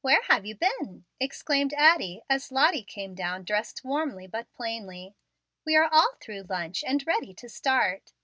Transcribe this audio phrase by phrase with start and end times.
[0.00, 5.14] "Where have you been?" exclaimed Addie, as Lottie came down dressed warmly, but plainly.
[5.66, 8.14] "We are all through lunch, and ready to start."